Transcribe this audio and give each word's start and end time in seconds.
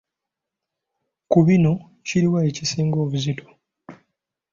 Ku 1.31 1.39
bino 1.47 1.73
kiri 2.07 2.27
wa 2.33 2.41
ekisinga 2.49 2.97
obuzito? 3.05 3.47